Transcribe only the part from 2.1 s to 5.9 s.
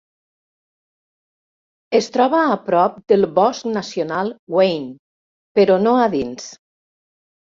troba a prop del Bosc Nacional Wayne, però